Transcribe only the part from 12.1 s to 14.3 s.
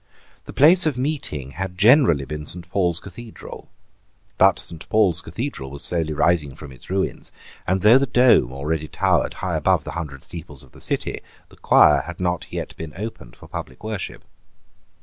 not yet been opened for public worship.